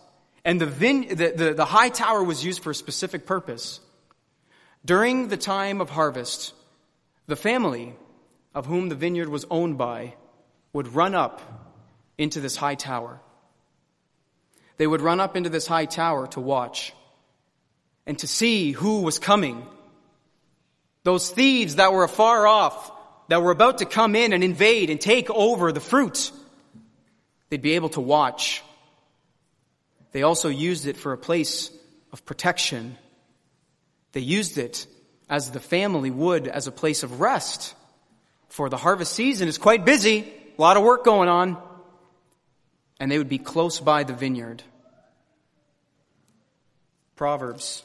[0.45, 3.81] And the, the, the, the high tower was used for a specific purpose.
[4.83, 6.53] During the time of harvest,
[7.27, 7.93] the family
[8.55, 10.15] of whom the vineyard was owned by
[10.73, 11.41] would run up
[12.17, 13.19] into this high tower.
[14.77, 16.93] They would run up into this high tower to watch
[18.07, 19.65] and to see who was coming.
[21.03, 22.91] Those thieves that were afar off
[23.31, 26.31] that were about to come in and invade and take over the fruit
[27.51, 28.63] They'd be able to watch.
[30.13, 31.69] They also used it for a place
[32.13, 32.97] of protection.
[34.13, 34.87] They used it
[35.29, 37.75] as the family would as a place of rest.
[38.47, 40.19] For the harvest season is quite busy,
[40.57, 41.57] a lot of work going on,
[43.01, 44.63] and they would be close by the vineyard.
[47.17, 47.83] Proverbs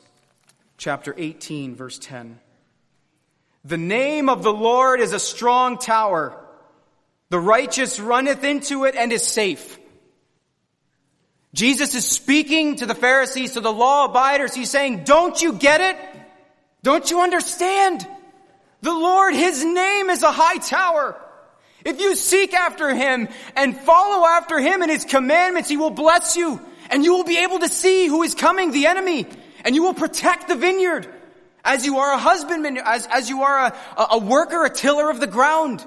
[0.79, 2.39] chapter 18, verse 10.
[3.67, 6.41] The name of the Lord is a strong tower.
[7.31, 9.81] The righteous runneth into it and is safe.
[11.53, 14.55] Jesus is speaking to the Pharisees, to the law abiders.
[14.55, 15.97] He's saying, don't you get it?
[16.85, 18.07] Don't you understand?
[18.83, 21.21] The Lord, His name is a high tower.
[21.85, 26.37] If you seek after Him and follow after Him and His commandments, He will bless
[26.37, 29.27] you and you will be able to see who is coming, the enemy,
[29.65, 31.13] and you will protect the vineyard
[31.67, 35.21] as you are a husbandman, as, as you are a, a worker, a tiller of
[35.21, 35.85] the ground.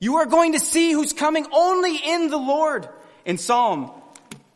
[0.00, 2.88] You are going to see who's coming only in the Lord.
[3.24, 3.92] In Psalm,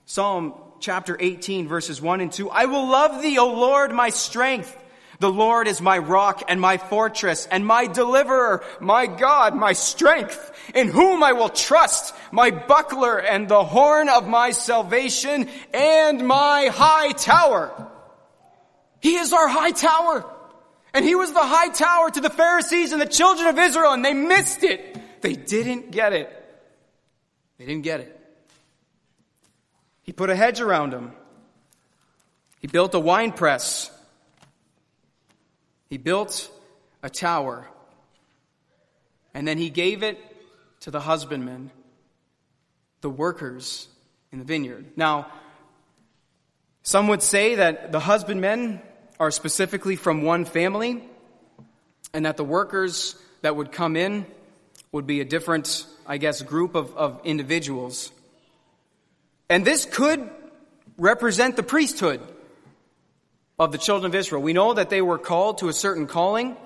[0.07, 4.75] Psalm chapter 18 verses 1 and 2, I will love thee, O Lord, my strength.
[5.21, 10.53] The Lord is my rock and my fortress and my deliverer, my God, my strength,
[10.75, 16.71] in whom I will trust, my buckler and the horn of my salvation and my
[16.73, 17.91] high tower.
[19.01, 20.25] He is our high tower.
[20.95, 24.05] And he was the high tower to the Pharisees and the children of Israel and
[24.05, 24.97] they missed it.
[25.21, 26.33] They didn't get it.
[27.59, 28.15] They didn't get it.
[30.03, 31.13] He put a hedge around them.
[32.61, 33.91] He built a wine press
[35.89, 36.51] he built
[37.03, 37.67] a tower,
[39.33, 40.19] and then he gave it
[40.81, 41.71] to the husbandmen,
[43.01, 43.89] the workers
[44.31, 44.85] in the vineyard.
[44.97, 45.33] Now,
[46.83, 48.83] some would say that the husbandmen
[49.21, 51.03] are specifically from one family,
[52.13, 54.27] and that the workers that would come in
[54.93, 58.11] would be a different, I guess, group of, of individuals.
[59.49, 60.29] And this could
[60.97, 62.21] represent the priesthood
[63.59, 64.43] of the children of Israel.
[64.43, 66.57] We know that they were called to a certain calling.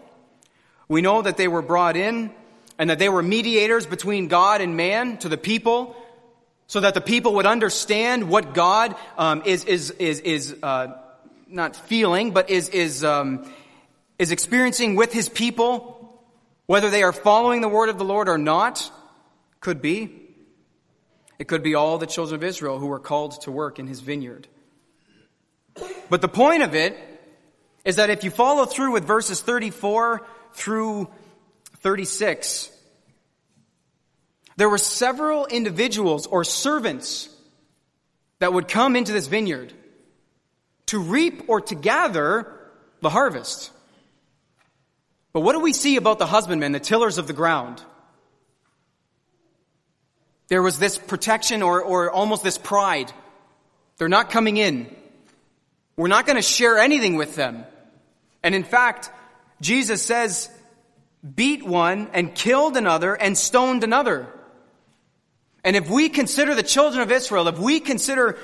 [0.89, 2.33] We know that they were brought in
[2.79, 5.97] and that they were mediators between God and man to the people
[6.67, 10.89] so that the people would understand what God um, is, is, is, is uh,
[11.53, 13.51] not feeling, but is, is, um,
[14.19, 16.23] is experiencing with his people,
[16.67, 18.91] whether they are following the word of the Lord or not.
[19.61, 20.19] Could be.
[21.39, 24.01] It could be all the children of Israel who were called to work in his
[24.01, 24.49] vineyard.
[26.09, 26.97] But the point of it
[27.85, 31.09] is that if you follow through with verses 34 through
[31.79, 32.71] 36,
[34.57, 37.29] there were several individuals or servants
[38.39, 39.73] that would come into this vineyard
[40.87, 42.53] to reap or to gather
[43.01, 43.71] the harvest.
[45.33, 47.83] But what do we see about the husbandmen, the tillers of the ground?
[50.49, 53.11] There was this protection or, or almost this pride.
[53.97, 54.95] They're not coming in.
[55.97, 57.65] We're not going to share anything with them.
[58.43, 59.11] And in fact,
[59.61, 60.51] Jesus says,
[61.23, 64.27] beat one and killed another and stoned another.
[65.65, 68.37] And if we consider the children of Israel, if we consider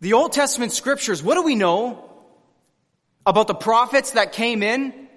[0.00, 2.04] the Old Testament scriptures, what do we know
[3.26, 5.08] about the prophets that came in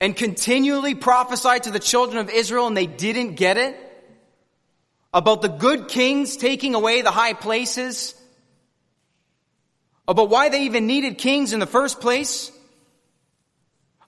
[0.00, 3.76] and continually prophesied to the children of Israel and they didn't get it?
[5.12, 8.14] About the good kings taking away the high places
[10.08, 12.52] about why they even needed kings in the first place,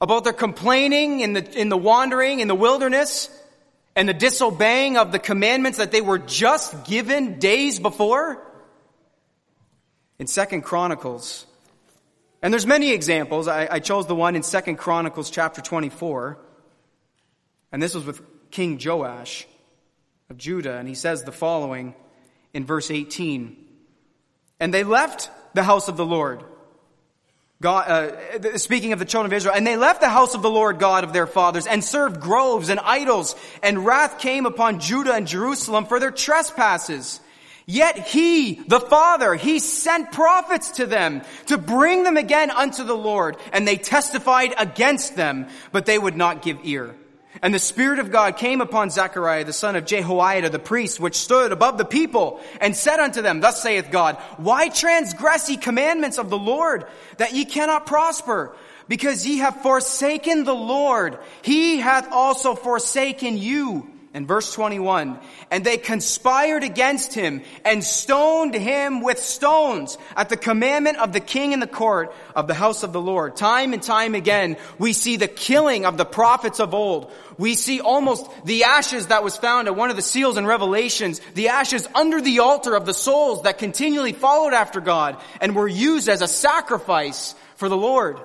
[0.00, 3.28] about their complaining in the, in the wandering in the wilderness,
[3.96, 8.44] and the disobeying of the commandments that they were just given days before.
[10.18, 11.46] In Second Chronicles,
[12.42, 13.48] and there's many examples.
[13.48, 16.38] I, I chose the one in Second Chronicles chapter 24,
[17.72, 19.46] and this was with King Joash
[20.30, 21.94] of Judah, and he says the following
[22.52, 23.56] in verse 18.
[24.60, 26.42] And they left the house of the Lord.
[27.60, 30.50] God, uh, speaking of the children of Israel, and they left the house of the
[30.50, 35.14] Lord God of their fathers and served groves and idols, and wrath came upon Judah
[35.14, 37.20] and Jerusalem for their trespasses.
[37.70, 42.96] Yet he, the Father, he sent prophets to them to bring them again unto the
[42.96, 46.94] Lord, and they testified against them, but they would not give ear.
[47.42, 51.16] And the Spirit of God came upon Zechariah, the son of Jehoiada, the priest, which
[51.16, 56.16] stood above the people, and said unto them, Thus saith God, Why transgress ye commandments
[56.16, 56.86] of the Lord,
[57.18, 58.56] that ye cannot prosper?
[58.88, 63.90] Because ye have forsaken the Lord, he hath also forsaken you.
[64.14, 65.18] And verse 21,
[65.50, 71.20] and they conspired against him and stoned him with stones at the commandment of the
[71.20, 73.36] king in the court of the house of the Lord.
[73.36, 77.12] Time and time again, we see the killing of the prophets of old.
[77.36, 81.20] We see almost the ashes that was found at one of the seals in Revelations,
[81.34, 85.68] the ashes under the altar of the souls that continually followed after God and were
[85.68, 88.18] used as a sacrifice for the Lord.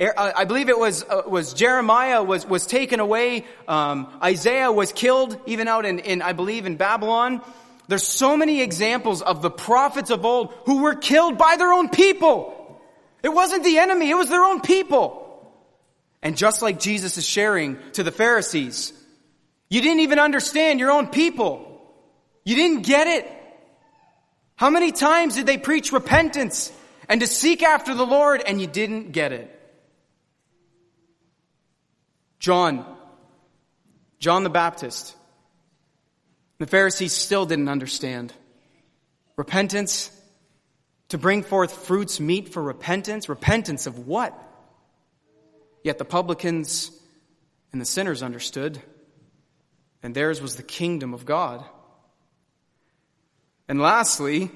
[0.00, 3.44] Uh, I believe it was, uh, was Jeremiah was, was taken away.
[3.68, 7.42] Um, Isaiah was killed even out in, in, I believe, in Babylon.
[7.86, 11.90] There's so many examples of the prophets of old who were killed by their own
[11.90, 12.80] people.
[13.22, 15.26] It wasn't the enemy, it was their own people.
[16.22, 18.94] And just like Jesus is sharing to the Pharisees,
[19.68, 21.66] you didn't even understand your own people.
[22.44, 23.30] You didn't get it.
[24.56, 26.72] How many times did they preach repentance
[27.08, 29.59] and to seek after the Lord and you didn't get it?
[32.40, 32.86] John,
[34.18, 35.14] John the Baptist.
[36.58, 38.32] The Pharisees still didn't understand.
[39.36, 40.10] Repentance,
[41.10, 43.28] to bring forth fruits meet for repentance.
[43.28, 44.36] Repentance of what?
[45.84, 46.90] Yet the publicans
[47.72, 48.80] and the sinners understood,
[50.02, 51.64] and theirs was the kingdom of God.
[53.68, 54.50] And lastly,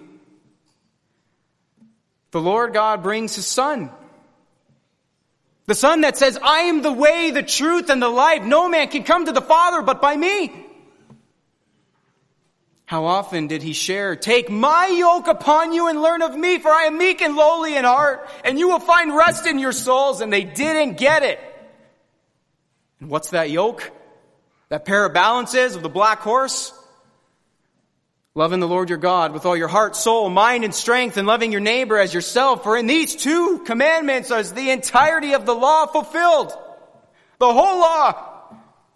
[2.30, 3.91] the Lord God brings his son
[5.67, 8.43] the Son that says, I am the way, the truth, and the life.
[8.43, 10.53] No man can come to the Father but by me.
[12.87, 16.69] How often did he share, take my yoke upon you and learn of me, for
[16.69, 20.21] I am meek and lowly in heart, and you will find rest in your souls,
[20.21, 21.41] and they didn't get it.
[23.01, 23.91] And what's that yoke?
[24.69, 26.73] That pair of balances of the black horse?
[28.37, 31.53] Loving the Lord your God with all your heart, soul, mind, and strength, and loving
[31.53, 32.64] your neighbor as yourself.
[32.64, 36.53] For in these two commandments is the entirety of the law fulfilled.
[37.39, 38.30] The whole law.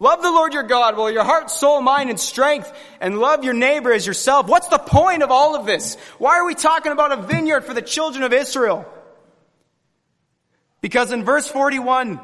[0.01, 3.45] Love the Lord your God with all your heart, soul, mind, and strength, and love
[3.45, 4.47] your neighbor as yourself.
[4.47, 5.95] What's the point of all of this?
[6.17, 8.85] Why are we talking about a vineyard for the children of Israel?
[10.81, 12.19] Because in verse 41,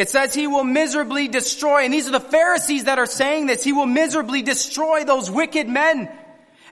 [0.00, 3.62] it says he will miserably destroy, and these are the Pharisees that are saying this,
[3.62, 6.10] he will miserably destroy those wicked men.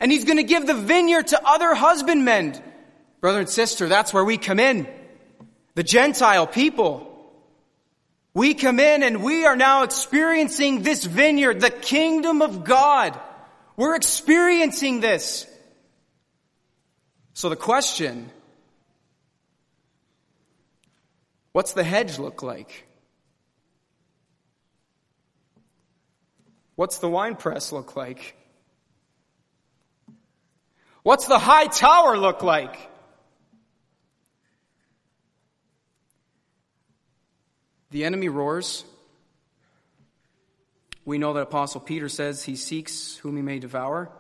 [0.00, 2.58] And he's going to give the vineyard to other husbandmen.
[3.20, 4.88] Brother and sister, that's where we come in.
[5.74, 7.04] The Gentile people.
[8.32, 13.20] We come in and we are now experiencing this vineyard, the kingdom of God.
[13.76, 15.46] We're experiencing this.
[17.34, 18.30] So the question,
[21.52, 22.87] what's the hedge look like?
[26.78, 28.36] What's the wine press look like?
[31.02, 32.76] What's the high tower look like?
[37.90, 38.84] The enemy roars.
[41.04, 44.12] We know that Apostle Peter says he seeks whom he may devour.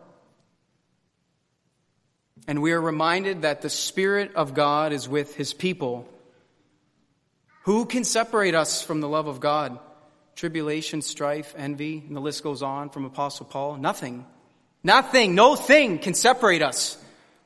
[2.48, 6.08] And we are reminded that the Spirit of God is with his people.
[7.66, 9.78] Who can separate us from the love of God?
[10.38, 13.76] Tribulation, strife, envy, and the list goes on from Apostle Paul.
[13.76, 14.24] Nothing,
[14.84, 16.96] nothing, no thing can separate us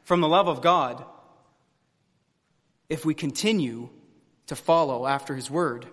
[0.04, 1.02] from the love of God
[2.90, 3.88] if we continue
[4.48, 5.86] to follow after His Word.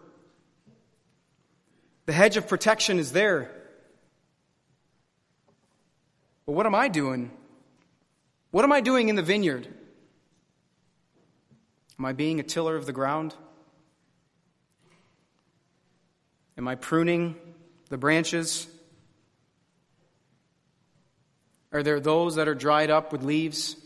[2.06, 3.50] The hedge of protection is there.
[6.46, 7.32] But what am I doing?
[8.52, 9.70] What am I doing in the vineyard?
[11.98, 13.36] Am I being a tiller of the ground?
[16.60, 17.38] Am I pruning
[17.88, 18.68] the branches?
[21.72, 23.78] Are there those that are dried up with leaves?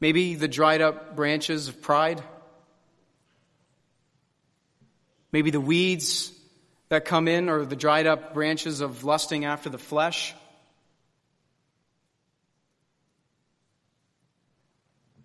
[0.00, 2.22] Maybe the dried up branches of pride?
[5.32, 6.30] Maybe the weeds
[6.90, 10.34] that come in or the dried up branches of lusting after the flesh?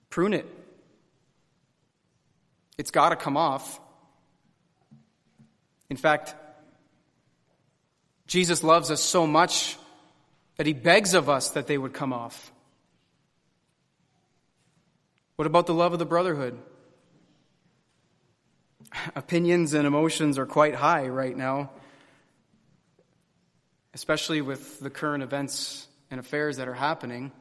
[0.10, 0.46] Prune it.
[2.78, 3.82] It's got to come off.
[5.94, 6.34] In fact,
[8.26, 9.78] Jesus loves us so much
[10.58, 12.52] that he begs of us that they would come off.
[15.36, 16.58] What about the love of the brotherhood?
[19.16, 21.70] Opinions and emotions are quite high right now,
[23.94, 27.32] especially with the current events and affairs that are happening.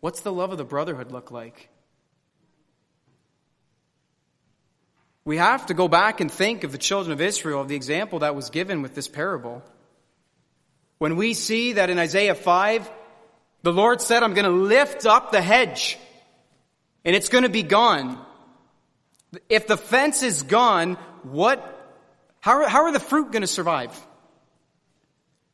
[0.00, 1.68] What's the love of the brotherhood look like?
[5.24, 8.20] We have to go back and think of the children of Israel, of the example
[8.20, 9.62] that was given with this parable.
[10.98, 12.90] When we see that in Isaiah 5,
[13.62, 15.98] the Lord said, I'm going to lift up the hedge
[17.04, 18.18] and it's going to be gone.
[19.48, 21.60] If the fence is gone, what
[22.40, 23.98] How how are the fruit going to survive?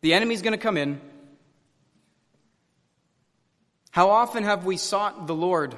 [0.00, 1.00] The enemy's going to come in.
[3.90, 5.74] How often have we sought the Lord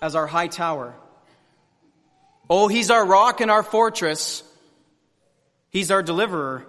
[0.00, 0.94] as our high tower?
[2.48, 4.42] Oh, He's our rock and our fortress.
[5.70, 6.66] He's our deliverer.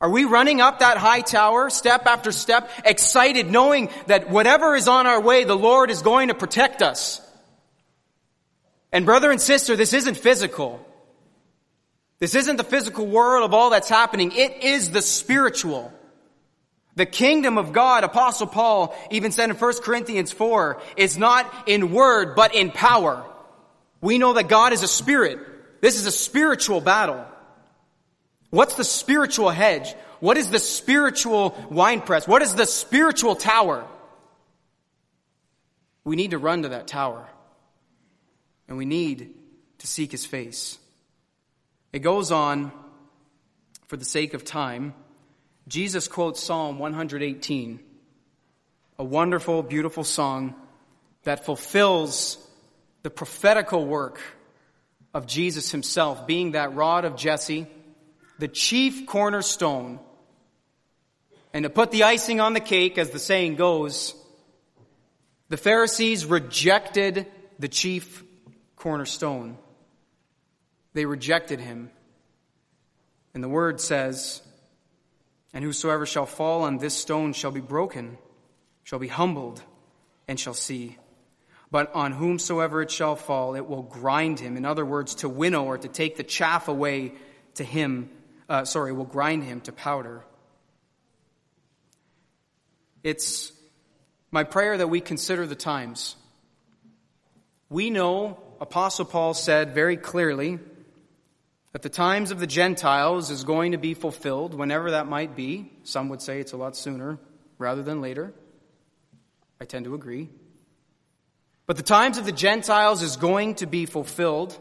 [0.00, 4.86] Are we running up that high tower step after step, excited knowing that whatever is
[4.86, 7.20] on our way, the Lord is going to protect us?
[8.92, 10.86] And brother and sister, this isn't physical.
[12.18, 14.32] This isn't the physical world of all that's happening.
[14.32, 15.92] It is the spiritual.
[16.96, 21.92] The kingdom of God, Apostle Paul even said in 1 Corinthians 4, is not in
[21.92, 23.24] word, but in power.
[24.04, 25.38] We know that God is a spirit.
[25.80, 27.24] This is a spiritual battle.
[28.50, 29.94] What's the spiritual hedge?
[30.20, 32.28] What is the spiritual winepress?
[32.28, 33.86] What is the spiritual tower?
[36.04, 37.26] We need to run to that tower.
[38.68, 39.34] And we need
[39.78, 40.76] to seek his face.
[41.90, 42.72] It goes on,
[43.86, 44.92] for the sake of time,
[45.66, 47.80] Jesus quotes Psalm 118,
[48.98, 50.54] a wonderful, beautiful song
[51.22, 52.36] that fulfills
[53.04, 54.18] the prophetical work
[55.12, 57.66] of Jesus himself, being that rod of Jesse,
[58.38, 60.00] the chief cornerstone.
[61.52, 64.14] And to put the icing on the cake, as the saying goes,
[65.50, 67.26] the Pharisees rejected
[67.58, 68.24] the chief
[68.74, 69.58] cornerstone.
[70.94, 71.90] They rejected him.
[73.34, 74.40] And the word says,
[75.52, 78.16] and whosoever shall fall on this stone shall be broken,
[78.82, 79.62] shall be humbled,
[80.26, 80.96] and shall see.
[81.74, 84.56] But on whomsoever it shall fall, it will grind him.
[84.56, 87.14] In other words, to winnow or to take the chaff away
[87.54, 88.10] to him,
[88.48, 90.22] uh, sorry, will grind him to powder.
[93.02, 93.50] It's
[94.30, 96.14] my prayer that we consider the times.
[97.68, 100.60] We know, Apostle Paul said very clearly,
[101.72, 105.72] that the times of the Gentiles is going to be fulfilled whenever that might be.
[105.82, 107.18] Some would say it's a lot sooner
[107.58, 108.32] rather than later.
[109.60, 110.28] I tend to agree.
[111.66, 114.58] But the times of the Gentiles is going to be fulfilled.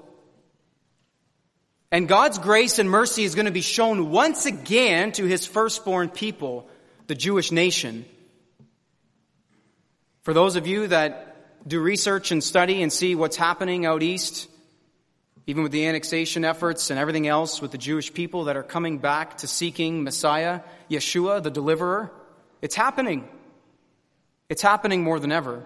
[1.92, 6.10] And God's grace and mercy is going to be shown once again to his firstborn
[6.10, 6.68] people,
[7.08, 8.06] the Jewish nation.
[10.24, 14.50] For those of you that do research and study and see what's happening out east,
[15.46, 19.00] even with the annexation efforts and everything else with the Jewish people that are coming
[19.00, 22.12] back to seeking Messiah, Yeshua, the deliverer.
[22.62, 23.28] It's happening.
[24.48, 25.66] It's happening more than ever.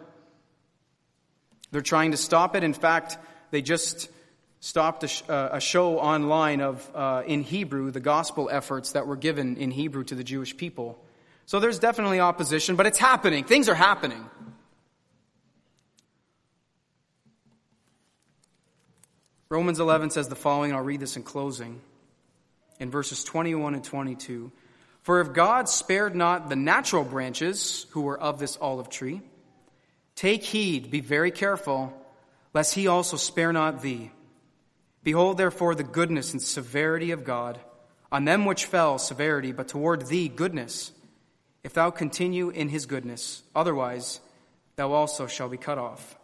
[1.72, 2.64] They're trying to stop it.
[2.64, 3.18] In fact,
[3.52, 4.10] they just
[4.60, 9.08] stopped a, sh- uh, a show online of, uh, in Hebrew, the gospel efforts that
[9.08, 10.98] were given in Hebrew to the Jewish people.
[11.46, 13.44] So there's definitely opposition, but it's happening.
[13.44, 14.30] Things are happening.
[19.50, 21.80] Romans 11 says the following, I'll read this in closing,
[22.80, 24.52] in verses 21 and 22.
[25.04, 29.22] For if God spared not the natural branches who were of this olive tree,
[30.18, 31.94] take heed, be very careful,
[32.54, 34.12] lest he also spare not thee.
[35.04, 37.58] Behold, therefore, the goodness and severity of God.
[38.12, 40.92] On them which fell, severity, but toward thee, goodness,
[41.64, 43.44] if thou continue in his goodness.
[43.56, 44.20] Otherwise,
[44.76, 46.18] thou also shalt be cut off.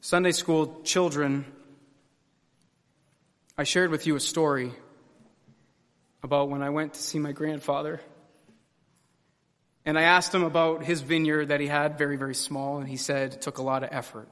[0.00, 1.44] Sunday school children,
[3.58, 4.72] I shared with you a story
[6.22, 8.00] about when I went to see my grandfather.
[9.88, 12.98] And I asked him about his vineyard that he had, very, very small, and he
[12.98, 14.28] said it took a lot of effort.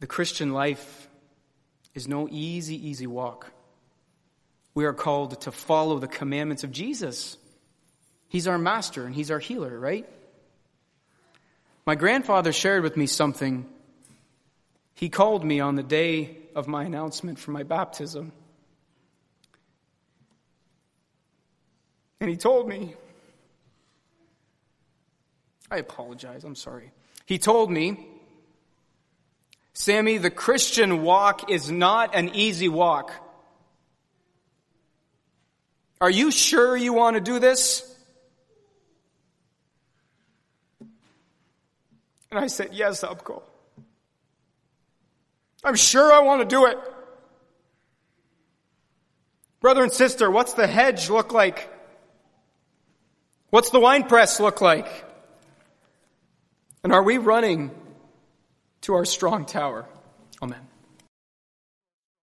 [0.00, 1.08] The Christian life
[1.94, 3.50] is no easy, easy walk.
[4.74, 7.38] We are called to follow the commandments of Jesus.
[8.28, 10.06] He's our master and he's our healer, right?
[11.86, 13.64] My grandfather shared with me something.
[14.92, 18.32] He called me on the day of my announcement for my baptism.
[22.20, 22.96] And he told me,
[25.70, 26.92] I apologize, I'm sorry.
[27.24, 28.06] He told me,
[29.72, 33.12] Sammy, the Christian walk is not an easy walk.
[36.00, 37.82] Are you sure you want to do this?
[42.30, 43.42] And I said, Yes, Upco.
[45.64, 46.78] I'm sure I want to do it.
[49.60, 51.68] Brother and sister, what's the hedge look like?
[53.50, 55.05] What's the wine press look like?
[56.86, 57.72] And are we running
[58.82, 59.86] to our strong tower?
[60.40, 60.65] Amen.